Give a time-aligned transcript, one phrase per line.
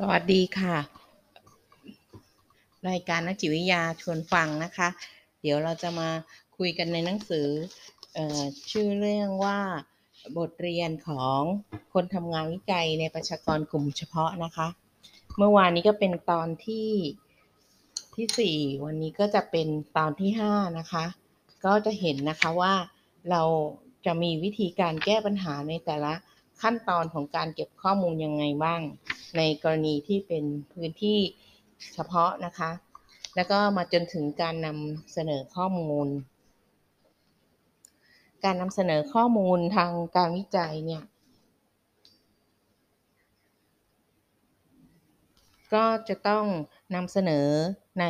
[0.00, 0.76] สวัสดีค่ะ
[2.88, 4.88] รายการนักจิตวิทยาชวนฟังนะคะ
[5.42, 6.08] เดี๋ยวเราจะมา
[6.58, 7.48] คุยกันในหนังสือ
[8.16, 8.18] อ
[8.70, 9.58] ชื่อเรื่องว่า
[10.38, 11.40] บทเรียนของ
[11.92, 14.68] คนทำงานวิจัยในประชากรกลุ่มเฉพาะนะคะ
[15.36, 16.90] เมื่อวานนี้ก็เป็นตอนที่
[18.14, 21.04] ที่สี่วันนี้ก็จะเป็นตอนที่ห้านะคะ
[21.64, 22.74] ก็จะเห็นนะคะว่า
[23.30, 23.42] เรา
[24.06, 26.12] จะมีวิธีการแก้ปัญหาในแต่ละ
[26.62, 28.80] ขั้นตอนของการเก็บข้อมูลยังไงบ้าง
[29.36, 31.18] ในกรณีที่เป็นพื้นที่
[31.94, 32.70] เฉพาะนะคะ
[33.36, 36.08] แล้วก็มาจนถึงการนำเสนอข้อมูล
[38.44, 41.04] การนำเสนอข้อมูลทางการวิจัยเนี่ย
[45.74, 46.44] ก็จะต้อง
[46.94, 47.46] นำเสนอ
[48.00, 48.04] ใน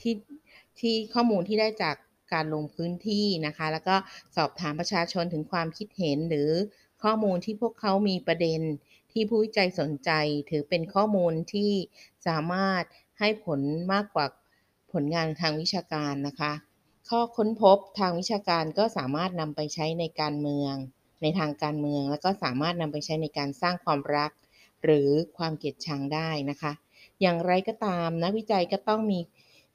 [0.00, 0.14] ที่
[0.80, 1.96] ที่ข้อมูลที่ได้จาก
[2.32, 3.96] การลงพื้นที่นะคะ แล้วก็
[4.36, 6.50] สอบถามประชาชนถึงความคิดเห็นหรือ
[7.02, 8.60] ข้อมูลที่พวกเขามีประเด็น
[9.12, 10.10] ที่ผู้วิจัยสนใจ
[10.50, 11.72] ถือเป็นข้อมูลที่
[12.26, 12.84] สามารถ
[13.18, 13.60] ให้ผล
[13.92, 14.26] มากกว่า
[14.92, 16.52] ผลงานทางวิชาการนะคะ
[17.08, 20.74] ข้อค้นพบทางวิชาการก็สามารถนำไปใช้ในการเมือง
[21.22, 24.30] ในทางการเมือง แล้วก็สามารถนำไปใช้ในการสร้างความรัก
[24.84, 26.72] หรือความเกลียดชังได้นะคะ
[27.20, 29.20] อย่างไรก็ตามนักวิจัยก็ต้องมี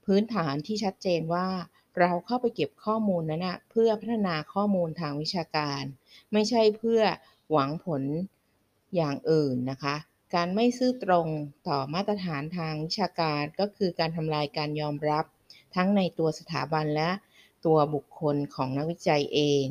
[0.06, 1.48] พื้นฐานที่ชัดเจนว่า
[2.00, 5.84] เราเข้าไปเก็บข้อมูลนั้นนะเพื่อพัฒนาข้อมูลทางวิชาการ
[6.34, 7.02] ไม่ใช่เพื่อ
[7.52, 8.04] หวังผล
[8.96, 9.96] อย่างอื่นนะคะ
[10.36, 11.28] การไม่ซื่อตรง
[11.68, 15.26] ต่อมาตรฐานทางวิชาการก็คือการทำลายการยอมรับ
[15.76, 17.10] ทั้งในตัวสถาบันและ
[17.66, 19.66] ตัวบุคคลของนักวิจัยเอง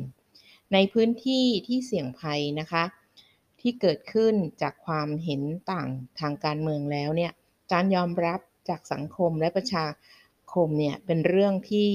[0.73, 2.83] ในพื้นที่ที่เสี่ยงภัยนะคะ
[3.61, 5.89] ที่เกิดขึ้นจากความเห็นต่าง
[6.19, 7.31] ทางการเมืองแล้วเนี่ย
[7.73, 8.39] การยอมรับ
[8.69, 9.85] จากสังคมและประชา
[10.53, 11.89] คมเนี่ยเป็นเรื่องที่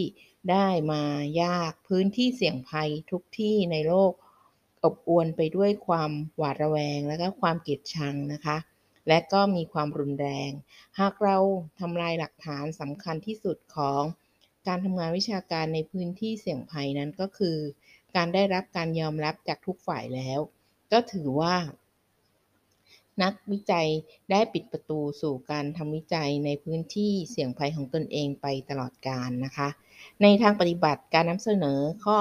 [0.50, 1.02] ได้มา
[1.42, 4.12] ยากพื้นที่เสี่ยงภัยทุกที่ในโลก
[4.84, 8.56] อบอวลไปด้วยความหวาดระแวง และก็ความเกลียดชังนะคะ
[9.08, 10.50] และก็มีความรุนแรง
[10.98, 11.36] หากเรา
[11.80, 14.02] ทำลายหลักฐานสำคัญที่สุดของ
[14.66, 17.56] การทำงานวิชาการในพื้นที่เสี่ยงภัยนั้นก็คือ
[18.16, 20.40] การได้รับการยอมรับจากทุกฝ่ายแล้ว
[20.92, 21.56] ก็ถือว่า
[23.22, 23.88] นักวิจัย
[24.30, 29.68] ได้ปิดประตูสู่การทำวิจัยในพื้นที่เสี่ยงภัยของตนเองไปตลอดกาลนะคะ
[30.22, 32.18] ในทางปฏิบัติการนำเสนอข้อ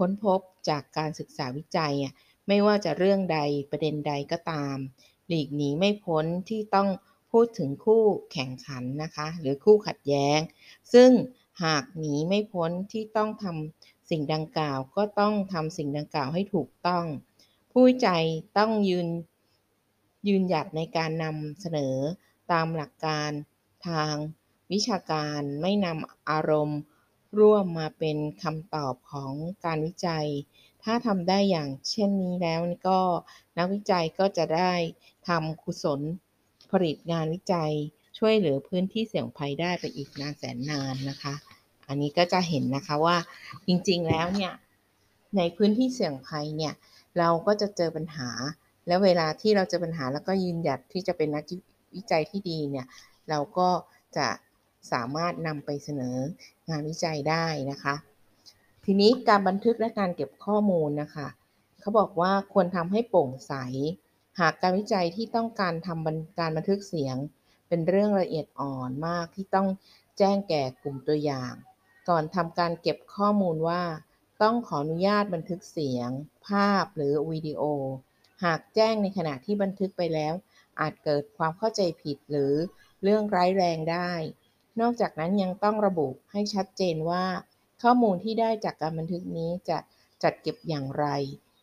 [0.00, 1.94] ค้นพบจากการศึกษาวิจัย
[2.48, 3.40] ไม่ว่าจะเรื่องใด
[3.70, 4.76] ประเด็นใดก็ตาม
[5.28, 6.88] หลีกหนีไม่พ้นที่ต้อง
[7.32, 10.38] พูดถึงคู่แข่งขันนะคะ หรือคู่ขัดแย้ง
[10.92, 11.10] ซึ่ง
[11.64, 17.04] หากหนีไม่พ้นที่ต้องทำสิ่งดังกล่าว ก็ต้องทำสิ่งดังกล่าวให้ถูกต้อง
[17.70, 18.24] ผู้วิจัย
[18.58, 19.08] ต้องยืน
[20.28, 21.96] ยืนหยัดในการนำเสนอ
[22.52, 23.30] ตามหลักการ
[23.88, 24.14] ทาง
[24.72, 26.80] วิชาการไม่นำอารมณ์
[27.38, 29.32] ร่วมมาเป็นคำตอบของ
[29.64, 30.26] การวิจัย
[30.84, 33.00] ถ้าทำได้อย่างเช่นนี้แล้วก็
[33.56, 34.72] นักวิจัยก็จะได้
[35.28, 36.00] ทำกุศล
[36.70, 37.72] ผลิตงานวิจัย
[38.18, 41.34] ช่วยเหลือพื้นที่เสี่ยงภัยได้ไปอีกนานแสนนานนะคะ
[41.88, 43.16] อันนี้ก็จะเห็นนะคะว่า
[43.66, 44.52] จริงๆแล้วเนี่ย
[45.36, 46.74] ในพื้นที่เสี่ยงภัยเนี่ย
[47.18, 48.30] เราก็จะเจอปัญหา
[48.86, 51.44] แล้วเวลาที่เราเจอปัญหาแล้วก็ยืนหยัดที่จะเป็นนัก
[51.94, 52.86] วิจัยที่ดีเนี่ย
[53.30, 53.68] เราก็
[54.16, 54.26] จะ
[54.92, 56.16] สามารถนำไปเสนอ
[56.68, 57.94] งานวิจัยได้นะคะ
[58.84, 61.28] ทีนี้การบันทึกและการเก็บข้อมูลนะคะ
[61.80, 63.54] เขาบอกว่าควรทำให้โปร่งใส
[64.40, 67.16] หากการวิจัยที่ต้องการทำการบันทึกเสียง
[67.68, 69.68] เป็นเรื่องละเอียดอ่อนมากที่ต้อง
[70.18, 71.52] แจ้งแก่กลุ่มตัวอย่าง
[72.08, 73.82] ก่อนทำการเก็บข้อมูลว่า
[74.42, 76.10] ต้องขออนุญาตบันทึกเสียง
[76.46, 77.62] ภาพหรือวิดีโอ
[78.44, 80.34] หากแจ้งในขณะที่บันทึกไปแล้ว
[80.80, 82.54] อาจเกิดความเข้าใจผิดหรือ
[83.02, 84.10] เรื่องร้ายแรงได้
[84.80, 87.24] นอกจากนั้นยังต้องระบุให้ชัดเจนว่า
[87.82, 89.78] ข้อมูลที่ได้จากการบันทึกนี้จะ
[90.22, 91.06] จัดเก็บอย่างไร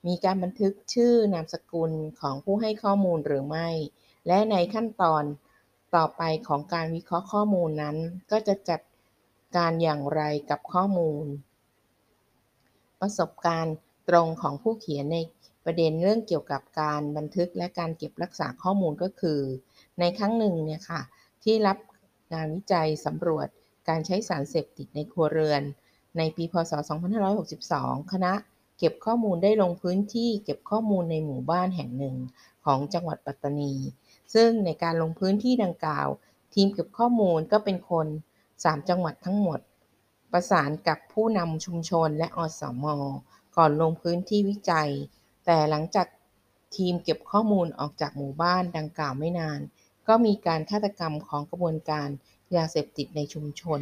[0.08, 1.92] มีการบันทึกชื่อนามสกุล
[2.22, 3.70] ของผู้ให้ข้อมูลหรือไม่
[4.28, 5.24] และในขั้นตอน
[5.96, 7.98] ต่อไปของการวิเคราะห์ข้อมูลนั้น
[8.32, 8.82] ก็จะจัด
[9.58, 11.26] การอย่างไรกับข้อมูล
[13.02, 13.76] ประสบการณ์
[14.10, 15.18] ตรงของผู้เขียนใน
[15.66, 19.40] ประเด็นเรื่องเกี่ยวกับการบันทึกและการเก็บรักษาข้อมูลก็คือ
[20.00, 21.02] ในครั้งหนึ่งเนี่ยค่ะ
[21.44, 21.78] ที่รับ
[22.34, 23.48] งานวิจัยสำรวจ
[23.88, 25.64] การใช้สารเสพติดในครัวเรือน
[26.18, 26.72] ในปีพศ
[27.42, 28.34] 2562 คณะ
[28.78, 32.16] เก็บข้อมูลได้ลงพื้นที่เก็บข้อมูลในหมู่บ้านแห่งหนึ่ง
[32.66, 33.74] ของจังหวัดปัตตานี
[34.34, 36.08] ซึ่งในการลงพื้นที่ดังกล่าว
[36.54, 38.08] ทีมเก็บข้อมูลก็เป็นคน
[38.48, 39.60] 3 จังหวัดทั้งหมด
[40.32, 42.86] ประสานกับผู้นำชุมชนและอสม
[43.58, 44.90] ก่อนลงพื้นที่วิจัย
[45.46, 46.08] แต่หลังจาก
[46.76, 49.60] ทีมเก็บข้อมูลออกจากหมู่บ้านดังกล่าวไม่นาน
[50.08, 52.08] ก็มีการฆาตกรรมของกระบวนการ
[52.56, 53.82] ยาเสพติดในชุมชน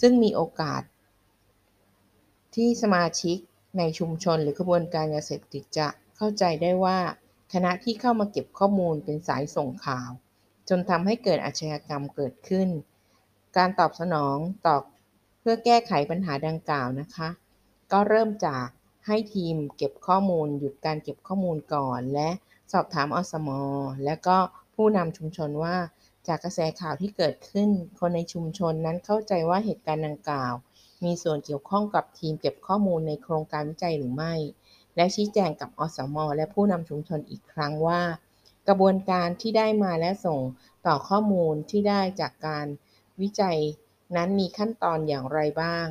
[0.00, 0.82] ซึ่งมีโอกาส
[2.54, 3.36] ที่สมาชิก
[3.78, 6.98] ในชุมชน หรือกระบวนการยาเสพติดจะเข้าใจได้ว่า
[7.52, 10.10] คณะที่เข้ามาเก็บข้อมูลเป็นสายส่งข่าว
[10.68, 12.68] จนทำให้เกิดอาชญากรรมเกิดขึ้น
[13.56, 14.76] การตอบสนองต่อ
[15.40, 17.28] เพื่อแก้ไขปัญหาดังกล่าวนะคะ
[17.92, 18.66] ก็เริ่มจาก
[19.06, 22.28] ให้ทีมเก็บข้อมูล หยุดการเก็บข้อมูลก่อน และ
[22.72, 23.48] สอบถามอสม
[24.04, 24.38] และก็
[24.74, 25.76] ผู้นำชุมชนว่า
[26.28, 30.54] จากกระแสข่าวที่เกิดขึ้น คนในชุมชนนั้นเข้าใจว่าเหตุการณ์ดังกล่าว
[31.04, 34.34] มีส่วนเกี่ยวข้องกับทีมเก็บข้อมูลในโครงการวิจัยหรือไม่
[34.96, 38.02] และชี้แจงกับอสม และผู้นำชุมชนอีกครั้งว่า
[38.68, 40.40] กระบวนการที่ได้มาและส่ง
[40.86, 42.66] ต่อข้อมูลที่ได้จากการ
[43.20, 43.58] วิจัย
[44.16, 45.86] นั้นมีขั้นตอนอย่างไรบ้าง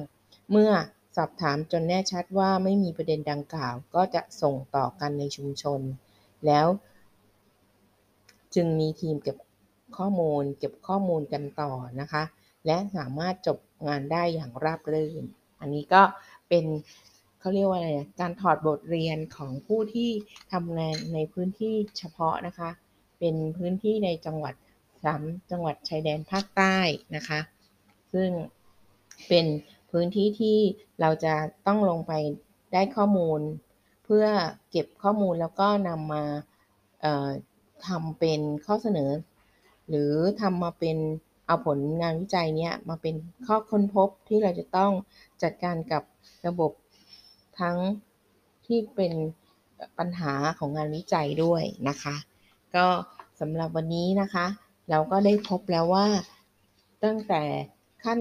[0.51, 0.71] เมื่อ
[1.15, 5.81] สอบถามจนแน่ชัดว่าไม่มีประเด็นดังกล่าว ก็จะส่งต่อกันในชุมชน
[6.45, 6.68] แล้ว
[8.55, 9.38] จึงมีทีมเก็บ
[9.97, 11.71] ข้อมูล เก็บข้อมูลกันต่อ
[12.01, 12.23] นะคะ
[12.65, 13.57] และสามารถจบ
[13.88, 15.23] งานได้อย่างราบรื่น
[15.59, 16.01] อันนี้ก็
[16.50, 16.65] เป็น
[17.39, 17.89] เขาเรียกว่าอะไร
[18.21, 20.09] การถอดบทเรียนของผู้ที่
[20.53, 22.69] ทำงานในพื้นที่เฉพาะนะคะ
[23.19, 24.53] เป็นพื้นที่ในจังหวัด
[25.03, 25.21] สาม
[25.51, 26.77] จังหวัดชายแดนภาคใต้
[27.15, 27.39] นะคะ
[28.13, 28.29] ซึ่ง
[29.27, 29.45] เป็น
[29.91, 30.57] พื้นที่ที่
[31.01, 31.33] เราจะ
[31.67, 32.13] ต้องลงไป
[32.73, 33.39] ได้ข้อมูล
[34.06, 34.25] เพื่อ
[34.71, 36.23] เก็บข้อมูลแล้วก็นำมา
[37.87, 39.11] ทำเป็นข้อเสนอ
[39.89, 40.97] หรือทำมาเป็น
[41.45, 43.15] เอาผลงานวิจัยเนี้ยมาเป็น
[43.45, 44.91] ข้อค้นพบที่เราจะต้อง
[45.43, 46.03] จัดการกับ
[46.47, 46.71] ระบบ
[47.59, 47.77] ทั้ง
[48.65, 49.13] ที่เป็น
[49.97, 52.15] ปัญหาของงานวิจัยด้วยนะคะ
[52.75, 52.85] ก็
[53.39, 54.45] สำหรับวันนี้นะคะ
[54.89, 56.07] เราก็ได้พบแล้วว่า
[57.03, 57.43] ตั้งแต่
[58.03, 58.19] ขั้น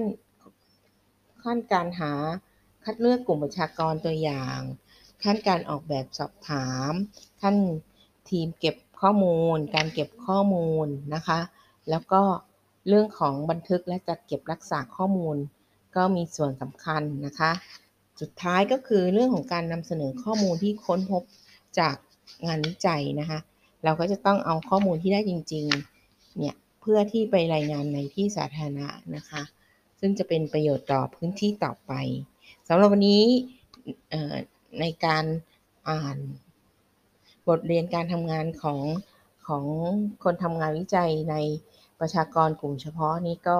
[1.43, 2.11] ขั้นการหา
[2.83, 4.59] คัดเลือกกลุ่มประชากรตัวอย่าง
[5.23, 6.91] ขั้นการออกแบบสอบถาม
[7.41, 7.55] ขั้น
[8.29, 11.39] ทีมเก็บ ข้อมูล การเก็บข้อมูลนะคะ
[11.89, 12.21] แล้วก็
[12.87, 15.35] เรื่องของบันทึกและจัดเก็บรักษาข้อมูล
[15.95, 17.51] ก็มีส่วนสำคัญนะคะ
[18.21, 21.23] สุดท้ายก็คือเรื่องของการนำเสนอข้อมูลที่ค้นพบ
[21.79, 21.95] จาก
[22.45, 23.39] งานวิจัยนะคะ
[23.83, 29.41] เราก็จะต้องเอาข้อมูลที่ได้จริงๆ เนี่ย เพื่อที่ไปรายงานในที่สาธารณะนะคะ
[29.99, 31.93] ซึ่งจะเป็นประโยชน์ต่อพื้นที่ต่อไป
[32.67, 33.23] สำหรับวันนี้
[34.79, 35.25] ในการ
[35.89, 36.17] อ่าน
[37.47, 38.79] บทเรียนการทำงานของ
[39.47, 39.65] ของ
[40.23, 41.35] คนทำงานวิจัยใน
[41.99, 43.57] ประชากรกลุ่มเฉพาะนี้ก็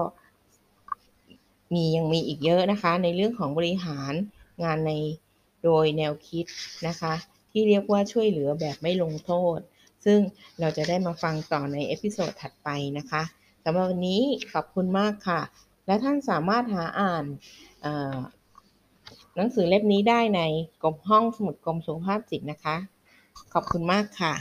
[1.73, 4.13] มียังมีอีกเยอะนะคะ ในเรื่องของบริหาร
[4.63, 4.91] งานใน
[5.63, 6.45] โดยแนวคิด
[6.87, 7.13] นะคะ
[7.51, 9.59] ที่เรียกว่าช่วยเหลือแบบไม่ลงโทษ
[10.05, 10.19] ซึ่ง
[10.59, 13.23] เราจะได้มาฟังต่อใน episode ถัดไปนะคะ
[13.63, 14.21] สำหรับวันนี้
[14.53, 15.41] ขอบคุณมากค่ะ
[15.85, 17.25] และท่านสามารถหาอ่าน
[19.35, 20.41] หนังสือเล่มนี้ได้ใน
[20.83, 22.75] กรมห้องสมุดกรมสุขภาพจิตนะคะ
[23.53, 24.33] ขอบคุณมากค่ะ